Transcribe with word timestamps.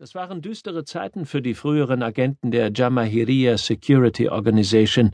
Das 0.00 0.14
waren 0.14 0.40
düstere 0.40 0.86
Zeiten 0.86 1.26
für 1.26 1.42
die 1.42 1.52
früheren 1.52 2.02
Agenten 2.02 2.50
der 2.50 2.72
Jamahiriya 2.74 3.58
Security 3.58 4.30
Organization, 4.30 5.10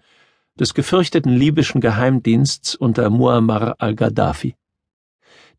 des 0.61 0.75
gefürchteten 0.75 1.33
libyschen 1.33 1.81
Geheimdiensts 1.81 2.77
unter 2.77 3.11
Muammar 3.11 3.75
al-Gaddafi. 3.79 4.55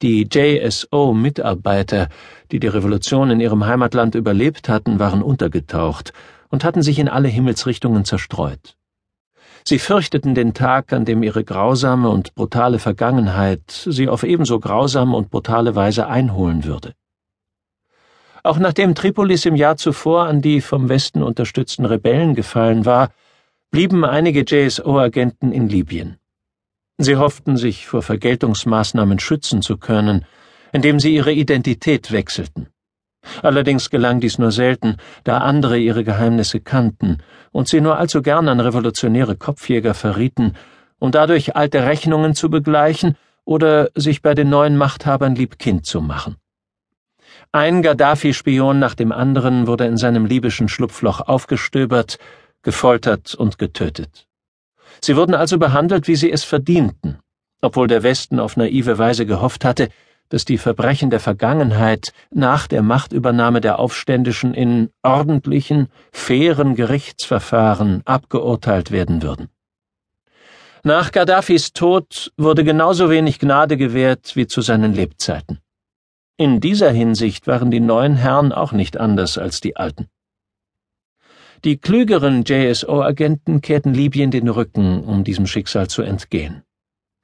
Die 0.02 0.30
JSO-Mitarbeiter, 0.32 2.08
die 2.54 2.62
die 2.62 2.68
Revolution 2.68 3.30
in 3.30 3.42
ihrem 3.42 3.66
Heimatland 3.66 4.16
überlebt 4.16 4.70
hatten, 4.70 4.98
waren 4.98 5.22
untergetaucht 5.22 6.14
und 6.48 6.64
hatten 6.64 6.82
sich 6.82 6.98
in 6.98 7.10
alle 7.10 7.28
Himmelsrichtungen 7.28 8.06
zerstreut. 8.06 8.78
Sie 9.66 9.80
fürchteten 9.80 10.36
den 10.36 10.54
Tag, 10.54 10.94
an 10.94 11.04
dem 11.04 11.22
ihre 11.22 11.44
grausame 11.44 12.08
und 12.10 12.34
brutale 12.34 12.80
Vergangenheit 12.80 13.72
sie 13.72 14.08
auf 14.08 14.24
ebenso 14.24 14.62
grausame 14.62 15.18
und 15.18 15.32
brutale 15.32 15.76
Weise 15.76 16.08
einholen 16.08 16.64
würde. 16.64 16.94
Auch 18.48 18.60
nachdem 18.60 18.96
Tripolis 18.96 19.46
im 19.46 19.58
Jahr 19.58 19.76
zuvor 19.76 20.26
an 20.26 20.42
die 20.42 20.62
vom 20.62 20.88
Westen 20.88 21.22
unterstützten 21.22 21.84
Rebellen 21.84 22.34
gefallen 22.34 22.86
war, 22.86 23.10
blieben 23.72 24.06
einige 24.06 24.46
JSO-Agenten 24.48 25.52
in 25.52 25.68
Libyen. 25.68 26.16
Sie 26.98 27.18
hofften, 27.18 27.58
sich 27.58 27.88
vor 27.88 28.02
Vergeltungsmaßnahmen 28.02 29.20
schützen 29.20 29.62
zu 29.62 29.76
können, 29.76 30.24
indem 30.72 31.02
sie 31.02 31.14
ihre 31.14 31.34
Identität 31.34 32.14
wechselten. 32.14 32.70
Allerdings 33.44 33.90
gelang 33.90 34.22
dies 34.22 34.38
nur 34.38 34.54
selten, 34.54 34.96
da 35.26 35.40
andere 35.40 35.78
ihre 35.78 36.06
Geheimnisse 36.06 36.62
kannten 36.62 37.18
und 37.52 37.68
sie 37.68 37.82
nur 37.82 37.98
allzu 37.98 38.22
gern 38.22 38.48
an 38.48 38.62
revolutionäre 38.62 39.36
Kopfjäger 39.36 39.94
verrieten, 39.94 40.54
um 41.00 41.12
dadurch 41.12 41.58
alte 41.58 41.84
Rechnungen 41.84 42.34
zu 42.34 42.50
begleichen 42.50 43.18
oder 43.44 43.90
sich 43.94 44.22
bei 44.22 44.34
den 44.34 44.50
neuen 44.50 44.78
Machthabern 44.78 45.36
liebkind 45.36 45.86
zu 45.86 46.00
machen. 46.00 46.38
Ein 47.52 47.82
Gaddafi-Spion 47.82 48.78
nach 48.78 48.94
dem 48.94 49.12
anderen 49.12 49.68
wurde 49.68 49.86
in 49.86 49.98
seinem 49.98 50.26
libyschen 50.26 50.68
Schlupfloch 50.68 51.22
aufgestöbert, 51.22 52.18
gefoltert 52.62 53.36
und 53.36 53.58
getötet. 53.58 54.28
Sie 55.02 55.16
wurden 55.16 55.34
also 55.34 55.58
behandelt, 55.58 56.08
wie 56.08 56.16
sie 56.16 56.32
es 56.32 56.44
verdienten, 56.44 57.20
obwohl 57.62 57.88
der 57.88 58.04
Westen 58.04 58.40
auf 58.40 58.58
naive 58.58 58.98
Weise 58.98 59.26
gehofft 59.26 59.64
hatte, 59.64 59.90
dass 60.30 60.44
die 60.44 60.58
Verbrechen 60.58 61.10
der 61.10 61.22
Vergangenheit 61.22 62.12
nach 62.32 62.68
der 62.68 62.82
Machtübernahme 62.82 63.62
der 63.62 63.80
Aufständischen 63.80 64.54
in 64.54 64.90
ordentlichen, 65.02 65.88
fairen 66.12 66.76
Gerichtsverfahren 66.76 68.02
abgeurteilt 68.04 68.92
werden 68.92 69.22
würden. 69.22 69.48
Nach 70.84 71.12
Gaddafis 71.12 71.72
Tod 71.72 72.34
wurde 72.38 72.66
genauso 72.66 73.10
wenig 73.10 73.40
Gnade 73.40 73.78
gewährt 73.78 74.36
wie 74.36 74.48
zu 74.48 74.62
seinen 74.62 74.94
Lebzeiten. 74.94 75.60
In 76.40 76.60
dieser 76.60 76.92
Hinsicht 76.92 77.48
waren 77.48 77.72
die 77.72 77.80
neuen 77.80 78.16
Herren 78.16 78.52
auch 78.52 78.72
nicht 78.72 78.98
anders 78.98 79.40
als 79.40 79.60
die 79.60 79.76
alten. 79.76 80.08
Die 81.64 81.78
klügeren 81.78 82.44
JSO-Agenten 82.46 83.62
kehrten 83.62 83.96
Libyen 83.96 84.30
den 84.30 84.48
Rücken, 84.48 85.04
um 85.04 85.24
diesem 85.24 85.48
Schicksal 85.48 85.88
zu 85.88 86.04
entgehen. 86.04 86.62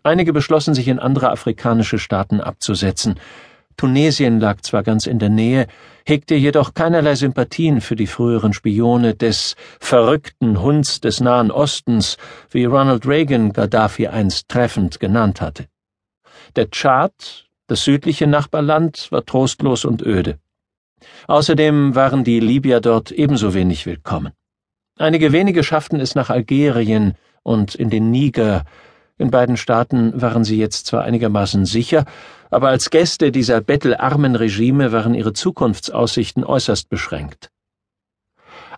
Einige 0.02 0.34
beschlossen, 0.34 0.74
sich 0.74 0.88
in 0.88 0.98
andere 0.98 1.30
afrikanische 1.30 2.00
Staaten 2.00 2.42
abzusetzen. 2.42 3.20
Tunesien 3.78 4.40
lag 4.40 4.62
zwar 4.62 4.82
ganz 4.82 5.06
in 5.06 5.20
der 5.20 5.30
Nähe, 5.30 5.68
hegte 6.08 6.34
jedoch 6.34 6.74
keinerlei 6.74 7.14
Sympathien 7.14 7.82
für 7.82 7.96
die 7.96 8.08
früheren 8.08 8.54
Spione 8.54 9.14
des 9.14 9.56
verrückten 9.80 10.60
Hunds 10.60 11.02
des 11.02 11.20
Nahen 11.20 11.52
Ostens, 11.52 12.18
wie 12.50 12.66
Ronald 12.66 13.06
Reagan 13.06 13.54
Gaddafi 13.54 14.08
einst 14.08 14.50
treffend 14.50 15.00
genannt 15.00 15.40
hatte. 15.40 15.68
Der 16.56 16.72
Tschad, 16.72 17.43
das 17.68 17.84
südliche 17.84 18.28
Nachbarland 18.28 19.12
war 19.12 19.26
trostlos 19.26 19.86
und 19.86 20.02
öde. 20.02 20.40
Außerdem 21.28 21.96
waren 21.96 22.24
die 22.24 22.40
Libyer 22.40 22.82
dort 22.82 23.12
ebenso 23.12 23.54
wenig 23.54 23.86
willkommen. 23.86 24.34
Einige 24.98 25.32
wenige 25.32 25.64
schafften 25.64 26.00
es 26.00 26.16
nach 26.16 26.30
Algerien 26.30 27.16
und 27.42 27.76
in 27.76 27.90
den 27.90 28.12
Niger. 28.12 28.64
In 29.18 29.32
beiden 29.32 29.58
Staaten 29.58 30.22
waren 30.22 30.44
sie 30.44 30.58
jetzt 30.58 30.86
zwar 30.88 31.04
einigermaßen 31.04 31.66
sicher, 31.66 32.06
aber 32.50 32.70
als 32.70 32.90
Gäste 32.90 33.32
dieser 33.32 33.62
bettelarmen 33.62 34.36
Regime 34.36 34.92
waren 34.92 35.16
ihre 35.16 35.34
Zukunftsaussichten 35.34 36.44
äußerst 36.44 36.90
beschränkt. 36.90 37.50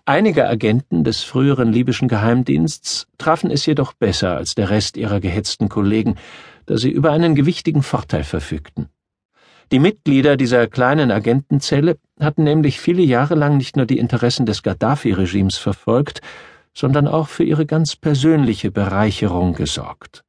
Einige 0.08 0.48
Agenten 0.48 1.02
des 1.02 1.24
früheren 1.24 1.72
libyschen 1.72 2.06
Geheimdiensts 2.06 3.08
trafen 3.18 3.50
es 3.50 3.66
jedoch 3.66 3.92
besser 3.92 4.36
als 4.36 4.54
der 4.54 4.70
Rest 4.70 4.96
ihrer 4.96 5.18
gehetzten 5.18 5.68
Kollegen, 5.68 6.16
da 6.66 6.76
sie 6.76 6.90
über 6.90 7.12
einen 7.12 7.34
gewichtigen 7.34 7.82
Vorteil 7.82 8.24
verfügten. 8.24 8.88
Die 9.72 9.78
Mitglieder 9.80 10.36
dieser 10.36 10.68
kleinen 10.68 11.10
Agentenzelle 11.10 11.98
hatten 12.20 12.44
nämlich 12.44 12.80
viele 12.80 13.02
Jahre 13.02 13.34
lang 13.34 13.56
nicht 13.56 13.76
nur 13.76 13.86
die 13.86 13.98
Interessen 13.98 14.46
des 14.46 14.62
Gaddafi-Regimes 14.62 15.56
verfolgt, 15.56 16.20
sondern 16.72 17.08
auch 17.08 17.28
für 17.28 17.42
ihre 17.42 17.66
ganz 17.66 17.96
persönliche 17.96 18.70
Bereicherung 18.70 19.54
gesorgt. 19.54 20.22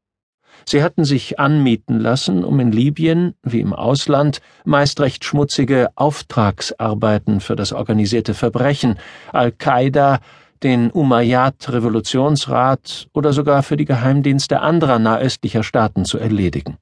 Sie 0.65 0.81
hatten 0.81 1.05
sich 1.05 1.39
anmieten 1.39 1.99
lassen, 1.99 2.43
um 2.43 2.59
in 2.59 2.71
Libyen, 2.71 3.35
wie 3.43 3.61
im 3.61 3.73
Ausland, 3.73 4.41
meist 4.65 4.99
recht 4.99 5.23
schmutzige 5.23 5.89
Auftragsarbeiten 5.95 7.39
für 7.39 7.55
das 7.55 7.73
organisierte 7.73 8.33
Verbrechen, 8.33 8.97
Al-Qaida, 9.31 10.19
den 10.63 10.91
Umayyad-Revolutionsrat 10.91 13.07
oder 13.13 13.33
sogar 13.33 13.63
für 13.63 13.77
die 13.77 13.85
Geheimdienste 13.85 14.61
anderer 14.61 14.99
nahöstlicher 14.99 15.63
Staaten 15.63 16.05
zu 16.05 16.17
erledigen. 16.17 16.77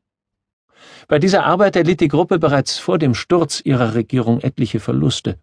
Bei 1.07 1.19
dieser 1.19 1.45
Arbeit 1.45 1.75
erlitt 1.75 2.01
die 2.01 2.07
Gruppe 2.07 2.39
bereits 2.39 2.79
vor 2.79 2.97
dem 2.97 3.13
Sturz 3.13 3.61
ihrer 3.63 3.93
Regierung 3.93 4.41
etliche 4.41 4.79
Verluste. 4.79 5.37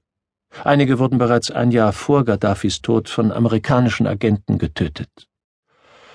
Einige 0.65 0.99
wurden 0.99 1.19
bereits 1.19 1.51
ein 1.51 1.71
Jahr 1.71 1.93
vor 1.93 2.25
Gaddafis 2.25 2.83
Tod 2.83 3.09
von 3.09 3.33
amerikanischen 3.33 4.07
Agenten 4.07 4.59
getötet. 4.59 5.09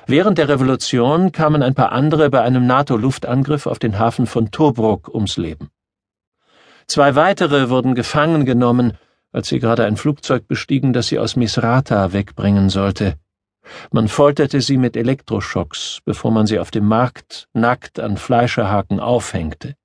Während 0.05 0.37
der 0.37 0.47
Revolution 0.47 1.31
kamen 1.31 1.63
ein 1.63 1.75
paar 1.75 1.91
andere 1.91 2.29
bei 2.29 2.41
einem 2.41 2.65
NATO-Luftangriff 2.65 3.67
auf 3.67 3.79
den 3.79 3.99
Hafen 3.99 4.25
von 4.25 4.51
Tobruk 4.51 5.13
ums 5.13 5.37
Leben. 5.37 5.69
Zwei 6.87 7.15
weitere 7.15 7.69
wurden 7.69 7.95
gefangen 7.95 8.45
genommen 8.45 8.93
als 9.31 9.49
sie 9.49 9.59
gerade 9.59 9.85
ein 9.85 9.97
Flugzeug 9.97 10.47
bestiegen, 10.47 10.93
das 10.93 11.07
sie 11.07 11.19
aus 11.19 11.35
Misrata 11.35 12.13
wegbringen 12.13 12.69
sollte. 12.69 13.15
Man 13.91 14.07
folterte 14.07 14.61
sie 14.61 14.77
mit 14.77 14.95
Elektroschocks, 14.95 15.99
bevor 16.05 16.31
man 16.31 16.47
sie 16.47 16.59
auf 16.59 16.71
dem 16.71 16.85
Markt 16.85 17.47
nackt 17.53 17.99
an 17.99 18.17
Fleischerhaken 18.17 18.99
aufhängte. 18.99 19.75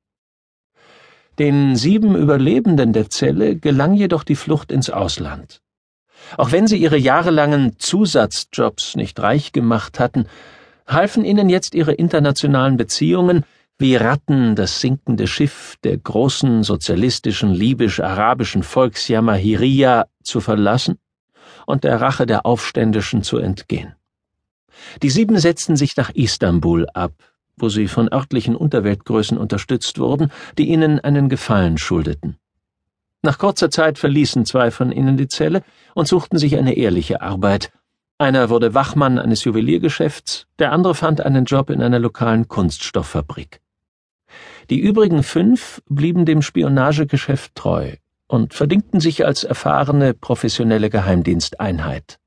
Den 1.38 1.76
sieben 1.76 2.14
Überlebenden 2.14 2.92
der 2.92 3.10
Zelle 3.10 3.56
gelang 3.56 3.94
jedoch 3.94 4.22
die 4.22 4.36
Flucht 4.36 4.70
ins 4.70 4.90
Ausland. 4.90 5.60
Auch 6.36 6.52
wenn 6.52 6.66
sie 6.66 6.76
ihre 6.76 6.98
jahrelangen 6.98 7.78
Zusatzjobs 7.78 8.96
nicht 8.96 9.18
reich 9.18 9.52
gemacht 9.52 9.98
hatten, 9.98 10.26
halfen 10.86 11.24
ihnen 11.24 11.48
jetzt 11.48 11.74
ihre 11.74 11.92
internationalen 11.92 12.76
Beziehungen, 12.76 13.44
wie 13.82 13.96
Ratten 13.96 14.54
das 14.54 14.80
sinkende 14.80 15.26
Schiff 15.26 15.76
der 15.82 15.98
großen 15.98 16.62
sozialistischen 16.62 17.52
libysch-arabischen 17.52 18.62
Volksjammer 18.62 19.40
zu 20.22 20.40
verlassen 20.40 20.98
und 21.66 21.82
der 21.82 22.00
Rache 22.00 22.24
der 22.24 22.46
Aufständischen 22.46 23.24
zu 23.24 23.38
entgehen. 23.38 23.96
Die 25.02 25.10
Sieben 25.10 25.36
setzten 25.36 25.74
sich 25.74 25.96
nach 25.96 26.10
Istanbul 26.10 26.86
ab, 26.94 27.12
wo 27.56 27.68
sie 27.68 27.88
von 27.88 28.08
örtlichen 28.12 28.54
Unterweltgrößen 28.54 29.36
unterstützt 29.36 29.98
wurden, 29.98 30.30
die 30.58 30.68
ihnen 30.68 31.00
einen 31.00 31.28
Gefallen 31.28 31.76
schuldeten. 31.76 32.36
Nach 33.22 33.36
kurzer 33.36 33.72
Zeit 33.72 33.98
verließen 33.98 34.46
zwei 34.46 34.70
von 34.70 34.92
ihnen 34.92 35.16
die 35.16 35.26
Zelle 35.26 35.64
und 35.96 36.06
suchten 36.06 36.38
sich 36.38 36.56
eine 36.56 36.76
ehrliche 36.76 37.20
Arbeit. 37.20 37.72
Einer 38.18 38.48
wurde 38.48 38.74
Wachmann 38.74 39.18
eines 39.18 39.42
Juweliergeschäfts, 39.42 40.46
der 40.60 40.70
andere 40.70 40.94
fand 40.94 41.20
einen 41.20 41.46
Job 41.46 41.68
in 41.68 41.82
einer 41.82 41.98
lokalen 41.98 42.46
Kunststofffabrik. 42.46 43.61
Die 44.70 44.78
übrigen 44.78 45.22
fünf 45.22 45.82
blieben 45.88 46.24
dem 46.24 46.42
Spionagegeschäft 46.42 47.54
treu 47.54 47.96
und 48.26 48.54
verdingten 48.54 49.00
sich 49.00 49.26
als 49.26 49.44
erfahrene 49.44 50.14
professionelle 50.14 50.88
Geheimdiensteinheit. 50.88 52.18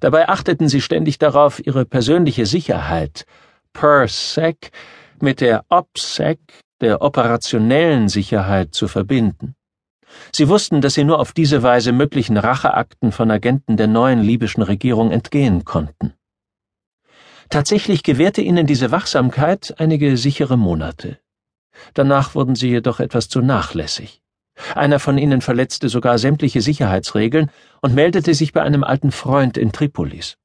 Dabei 0.00 0.28
achteten 0.28 0.68
sie 0.68 0.80
ständig 0.80 1.18
darauf, 1.18 1.64
ihre 1.64 1.84
persönliche 1.84 2.46
Sicherheit 2.46 3.26
per 3.72 4.08
sec 4.08 4.70
mit 5.20 5.40
der 5.40 5.64
OPSEC, 5.68 6.38
der 6.80 7.02
operationellen 7.02 8.08
Sicherheit, 8.08 8.74
zu 8.74 8.88
verbinden. 8.88 9.54
Sie 10.34 10.48
wussten, 10.48 10.80
dass 10.80 10.94
sie 10.94 11.04
nur 11.04 11.20
auf 11.20 11.32
diese 11.32 11.62
Weise 11.62 11.92
möglichen 11.92 12.36
Racheakten 12.36 13.12
von 13.12 13.30
Agenten 13.30 13.76
der 13.76 13.86
neuen 13.86 14.22
libyschen 14.22 14.62
Regierung 14.62 15.10
entgehen 15.10 15.64
konnten. 15.64 16.14
Tatsächlich 17.48 18.02
gewährte 18.02 18.42
ihnen 18.42 18.66
diese 18.66 18.90
Wachsamkeit 18.90 19.74
einige 19.78 20.16
sichere 20.16 20.56
Monate. 20.56 21.18
Danach 21.94 22.34
wurden 22.34 22.54
sie 22.54 22.68
jedoch 22.68 23.00
etwas 23.00 23.28
zu 23.28 23.40
nachlässig. 23.40 24.20
Einer 24.74 24.98
von 24.98 25.18
ihnen 25.18 25.40
verletzte 25.40 25.88
sogar 25.88 26.18
sämtliche 26.18 26.60
Sicherheitsregeln 26.60 27.50
und 27.80 27.94
meldete 27.94 28.34
sich 28.34 28.52
bei 28.52 28.62
einem 28.62 28.84
alten 28.84 29.10
Freund 29.12 29.56
in 29.56 29.72
Tripolis. 29.72 30.36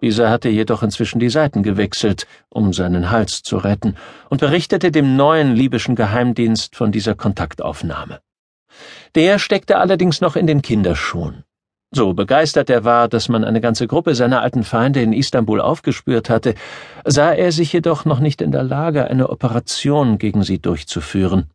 Dieser 0.00 0.30
hatte 0.30 0.48
jedoch 0.48 0.82
inzwischen 0.82 1.20
die 1.20 1.30
Seiten 1.30 1.62
gewechselt, 1.62 2.26
um 2.48 2.72
seinen 2.72 3.10
Hals 3.10 3.42
zu 3.42 3.56
retten, 3.56 3.96
und 4.30 4.40
berichtete 4.40 4.90
dem 4.90 5.16
neuen 5.16 5.54
libyschen 5.54 5.94
Geheimdienst 5.94 6.74
von 6.74 6.90
dieser 6.90 7.14
Kontaktaufnahme. 7.14 8.20
Der 9.14 9.38
steckte 9.38 9.78
allerdings 9.78 10.20
noch 10.20 10.34
in 10.34 10.48
den 10.48 10.60
Kinderschuhen. 10.60 11.44
So 11.94 12.14
begeistert 12.14 12.70
er 12.70 12.84
war, 12.84 13.06
dass 13.06 13.28
man 13.28 13.44
eine 13.44 13.60
ganze 13.60 13.86
Gruppe 13.86 14.14
seiner 14.14 14.40
alten 14.40 14.64
Feinde 14.64 15.02
in 15.02 15.12
Istanbul 15.12 15.60
aufgespürt 15.60 16.30
hatte, 16.30 16.54
sah 17.04 17.32
er 17.32 17.52
sich 17.52 17.70
jedoch 17.74 18.06
noch 18.06 18.18
nicht 18.18 18.40
in 18.40 18.50
der 18.50 18.62
Lage, 18.62 19.04
eine 19.04 19.28
Operation 19.28 20.16
gegen 20.16 20.42
sie 20.42 20.58
durchzuführen. 20.58 21.50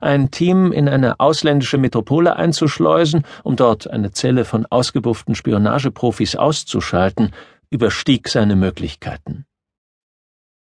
Ein 0.00 0.32
Team 0.32 0.72
in 0.72 0.88
eine 0.88 1.20
ausländische 1.20 1.78
Metropole 1.78 2.34
einzuschleusen, 2.34 3.22
um 3.44 3.54
dort 3.54 3.88
eine 3.88 4.10
Zelle 4.10 4.44
von 4.44 4.66
ausgebufften 4.66 5.36
Spionageprofis 5.36 6.34
auszuschalten, 6.34 7.30
überstieg 7.70 8.28
seine 8.28 8.56
Möglichkeiten. 8.56 9.44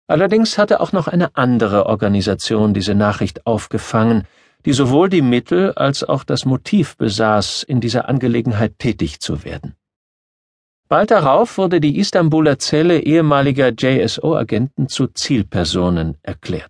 Allerdings 0.08 0.58
hatte 0.60 0.82
auch 0.82 0.92
noch 0.92 1.08
eine 1.08 1.36
andere 1.36 1.88
Organisation 1.88 2.76
diese 2.76 2.94
Nachricht 2.94 3.48
aufgefangen, 3.48 4.28
die 4.68 4.74
sowohl 4.74 5.08
die 5.08 5.22
Mittel 5.22 5.72
als 5.76 6.04
auch 6.04 6.26
das 6.26 6.44
Motiv 6.44 6.98
besaß, 6.98 7.64
in 7.64 7.80
dieser 7.80 8.10
Angelegenheit 8.10 8.78
tätig 8.80 9.22
zu 9.22 9.46
werden. 9.46 9.78
Bald 10.90 11.10
darauf 11.10 11.58
wurde 11.58 11.80
die 11.80 11.98
Istanbuler 11.98 12.60
Zelle 12.60 13.00
ehemaliger 13.00 13.70
JSO-Agenten 13.70 14.90
zu 14.90 15.08
Zielpersonen 15.08 16.18
erklärt. 16.22 16.70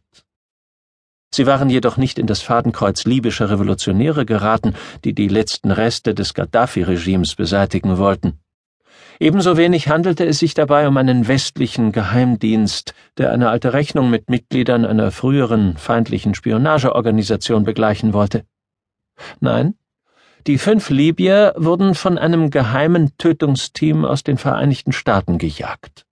Sie 1.34 1.48
waren 1.48 1.72
jedoch 1.72 1.98
nicht 1.98 2.20
in 2.20 2.28
das 2.28 2.44
Fadenkreuz 2.44 3.06
libyscher 3.06 3.50
Revolutionäre 3.50 4.28
geraten, 4.28 4.76
die 5.04 5.16
die 5.16 5.28
letzten 5.28 5.72
Reste 5.72 6.14
des 6.14 6.36
Gaddafi-Regimes 6.36 7.34
beseitigen 7.34 7.98
wollten. 7.98 8.38
Ebenso 9.20 9.58
wenig 9.58 9.90
handelte 9.90 10.26
es 10.26 10.40
sich 10.40 10.54
dabei 10.54 10.88
um 10.88 10.96
einen 10.98 11.28
westlichen 11.28 11.92
Geheimdienst, 11.92 12.94
der 13.18 13.32
eine 13.32 13.50
alte 13.50 13.74
Rechnung 13.74 14.10
mit 14.10 14.30
Mitgliedern 14.30 14.86
einer 14.86 15.12
früheren 15.12 15.76
feindlichen 15.78 16.36
Spionageorganisation 16.36 17.64
begleichen 17.64 18.14
wollte. 18.14 18.46
Nein, 19.40 19.76
die 20.46 20.60
fünf 20.60 20.90
Libyer 20.90 21.54
wurden 21.58 21.96
von 21.96 22.18
einem 22.18 22.52
geheimen 22.52 23.18
Tötungsteam 23.18 24.06
aus 24.06 24.24
den 24.24 24.38
Vereinigten 24.38 24.94
Staaten 24.94 25.40
gejagt. 25.40 26.06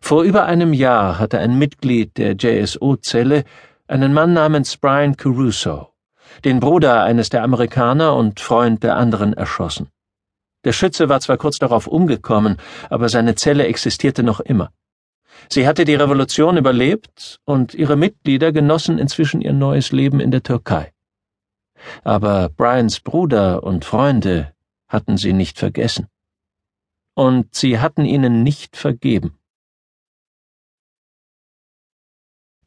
Vor 0.00 0.24
über 0.24 0.46
einem 0.46 0.72
Jahr 0.72 1.18
hatte 1.18 1.38
ein 1.38 1.58
Mitglied 1.58 2.18
der 2.18 2.34
JSO-Zelle 2.34 3.44
einen 3.86 4.12
Mann 4.12 4.32
namens 4.32 4.76
Brian 4.76 5.16
Caruso, 5.16 5.88
den 6.44 6.60
Bruder 6.60 7.02
eines 7.02 7.30
der 7.30 7.42
Amerikaner 7.42 8.14
und 8.14 8.40
Freund 8.40 8.82
der 8.82 8.96
anderen, 8.96 9.32
erschossen. 9.32 9.88
Der 10.64 10.72
Schütze 10.72 11.08
war 11.08 11.20
zwar 11.20 11.36
kurz 11.36 11.58
darauf 11.58 11.86
umgekommen, 11.86 12.56
aber 12.90 13.08
seine 13.08 13.34
Zelle 13.34 13.66
existierte 13.66 14.22
noch 14.22 14.40
immer. 14.40 14.72
Sie 15.48 15.66
hatte 15.66 15.84
die 15.84 15.94
Revolution 15.94 16.56
überlebt 16.56 17.40
und 17.44 17.74
ihre 17.74 17.96
Mitglieder 17.96 18.52
genossen 18.52 18.98
inzwischen 18.98 19.40
ihr 19.40 19.52
neues 19.52 19.92
Leben 19.92 20.20
in 20.20 20.30
der 20.30 20.42
Türkei. 20.42 20.92
Aber 22.02 22.48
Brians 22.48 23.00
Bruder 23.00 23.62
und 23.62 23.84
Freunde 23.84 24.52
hatten 24.88 25.16
sie 25.16 25.32
nicht 25.32 25.58
vergessen. 25.58 26.08
Und 27.14 27.54
sie 27.54 27.78
hatten 27.78 28.04
ihnen 28.04 28.42
nicht 28.42 28.76
vergeben. 28.76 29.38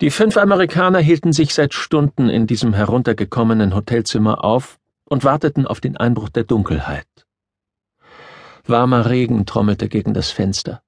Die 0.02 0.10
fünf 0.10 0.38
Amerikaner 0.38 1.00
hielten 1.00 1.32
sich 1.32 1.54
seit 1.54 1.74
Stunden 1.74 2.30
in 2.30 2.48
diesem 2.48 2.74
heruntergekommenen 2.74 3.76
Hotelzimmer 3.76 4.44
auf 4.44 4.80
und 5.06 5.24
warteten 5.24 5.68
auf 5.68 5.80
den 5.80 5.96
Einbruch 5.96 6.30
der 6.30 6.44
Dunkelheit. 6.44 7.06
Warmer 8.66 9.10
Regen 9.10 9.46
trommelte 9.46 9.90
gegen 9.90 10.14
das 10.14 10.32
Fenster. 10.32 10.82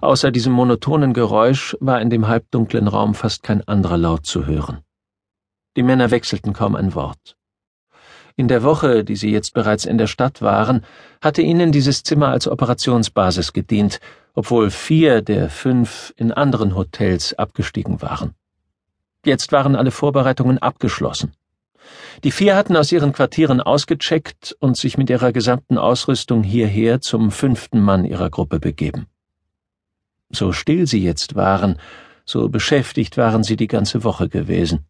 Außer 0.00 0.30
diesem 0.30 0.52
monotonen 0.52 1.12
Geräusch 1.12 1.76
war 1.80 2.00
in 2.00 2.10
dem 2.10 2.28
halbdunklen 2.28 2.88
Raum 2.88 3.14
fast 3.14 3.42
kein 3.42 3.66
anderer 3.66 3.96
Laut 3.96 4.26
zu 4.26 4.46
hören. 4.46 4.80
Die 5.76 5.82
Männer 5.82 6.10
wechselten 6.10 6.52
kaum 6.52 6.74
ein 6.74 6.94
Wort. 6.94 7.36
In 8.38 8.48
der 8.48 8.62
Woche, 8.62 9.02
die 9.02 9.16
sie 9.16 9.30
jetzt 9.30 9.54
bereits 9.54 9.86
in 9.86 9.96
der 9.96 10.06
Stadt 10.06 10.42
waren, 10.42 10.84
hatte 11.22 11.40
ihnen 11.40 11.72
dieses 11.72 12.02
Zimmer 12.02 12.28
als 12.28 12.46
Operationsbasis 12.46 13.54
gedient, 13.54 13.98
obwohl 14.34 14.70
vier 14.70 15.22
der 15.22 15.48
fünf 15.48 16.12
in 16.16 16.32
anderen 16.32 16.74
Hotels 16.74 17.32
abgestiegen 17.38 18.02
waren. 18.02 18.34
Jetzt 19.24 19.52
waren 19.52 19.74
alle 19.74 19.90
Vorbereitungen 19.90 20.58
abgeschlossen. 20.58 21.32
Die 22.24 22.30
vier 22.30 22.56
hatten 22.56 22.76
aus 22.76 22.92
ihren 22.92 23.12
Quartieren 23.12 23.60
ausgecheckt 23.60 24.56
und 24.60 24.76
sich 24.76 24.98
mit 24.98 25.10
ihrer 25.10 25.32
gesamten 25.32 25.78
Ausrüstung 25.78 26.42
hierher 26.42 27.00
zum 27.00 27.30
fünften 27.30 27.80
Mann 27.80 28.04
ihrer 28.04 28.30
Gruppe 28.30 28.58
begeben. 28.58 29.06
So 30.30 30.52
still 30.52 30.86
sie 30.86 31.02
jetzt 31.02 31.34
waren, 31.34 31.78
so 32.24 32.48
beschäftigt 32.48 33.16
waren 33.16 33.44
sie 33.44 33.56
die 33.56 33.68
ganze 33.68 34.02
Woche 34.02 34.28
gewesen. 34.28 34.86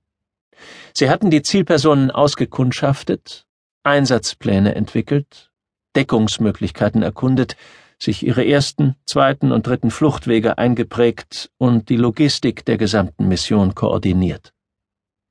Sie 0.94 1.10
hatten 1.10 1.30
die 1.30 1.42
Zielpersonen 1.42 2.10
ausgekundschaftet, 2.10 3.44
Einsatzpläne 3.82 4.74
entwickelt, 4.74 5.50
Deckungsmöglichkeiten 5.94 7.02
erkundet, 7.02 7.56
sich 7.98 8.26
ihre 8.26 8.46
ersten, 8.46 8.96
zweiten 9.06 9.52
und 9.52 9.66
dritten 9.66 9.90
Fluchtwege 9.90 10.58
eingeprägt 10.58 11.50
und 11.58 11.88
die 11.88 11.96
Logistik 11.96 12.64
der 12.64 12.76
gesamten 12.76 13.28
Mission 13.28 13.74
koordiniert. 13.74 14.52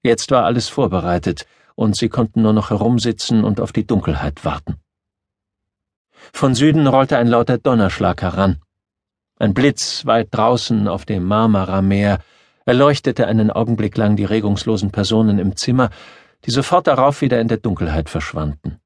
Jetzt 0.04 0.32
war 0.32 0.46
alles 0.46 0.68
vorbereitet, 0.68 1.46
und 1.76 1.96
sie 1.96 2.10
konnten 2.10 2.42
nur 2.42 2.54
noch 2.54 2.70
herumsitzen 2.70 3.44
und 3.44 3.60
auf 3.60 3.72
die 3.72 3.86
Dunkelheit 3.86 4.44
warten. 4.46 4.76
Von 6.34 6.56
Süden 6.56 6.88
rollte 6.88 7.18
ein 7.18 7.28
lauter 7.28 7.58
Donnerschlag 7.58 8.22
heran. 8.22 8.62
Ein 9.38 9.54
Blitz 9.54 10.06
weit 10.06 10.30
draußen 10.32 10.88
auf 10.88 11.06
dem 11.06 11.26
Marmara-Meer 11.26 12.20
erleuchtete 12.66 13.28
einen 13.28 13.52
Augenblick 13.52 13.98
lang 13.98 14.16
die 14.16 14.26
regungslosen 14.26 14.92
Personen 14.92 15.40
im 15.40 15.56
Zimmer, 15.56 15.90
die 16.46 16.52
sofort 16.52 16.88
darauf 16.88 17.22
wieder 17.22 17.40
in 17.40 17.48
der 17.48 17.58
Dunkelheit 17.58 18.10
verschwanden. 18.10 18.80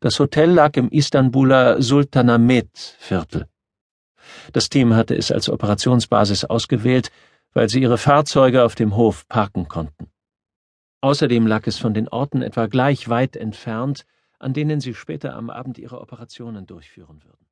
Das 0.00 0.18
Hotel 0.20 0.50
lag 0.50 0.76
im 0.76 0.90
Istanbuler 0.90 1.82
Sultanahmet-Viertel. 1.82 3.46
Das 4.52 4.68
Team 4.68 4.94
hatte 4.94 5.16
es 5.16 5.32
als 5.32 5.48
Operationsbasis 5.48 6.44
ausgewählt, 6.44 7.10
weil 7.52 7.68
sie 7.68 7.82
ihre 7.82 7.98
Fahrzeuge 7.98 8.64
auf 8.64 8.74
dem 8.74 8.94
Hof 8.94 9.26
parken 9.28 9.68
konnten. 9.68 10.08
Außerdem 11.00 11.46
lag 11.46 11.66
es 11.66 11.78
von 11.78 11.94
den 11.94 12.08
Orten 12.08 12.42
etwa 12.42 12.66
gleich 12.66 13.08
weit 13.08 13.36
entfernt, 13.36 14.04
an 14.38 14.52
denen 14.52 14.80
sie 14.80 14.94
später 14.94 15.34
am 15.34 15.50
Abend 15.50 15.78
ihre 15.78 16.00
Operationen 16.00 16.66
durchführen 16.66 17.22
würden 17.24 17.46